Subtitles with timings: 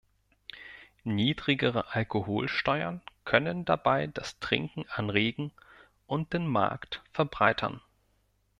[1.03, 5.51] Niedrigere Alkoholsteuern können dabei das Trinken anregen
[6.07, 7.81] und den Markt verbreitern.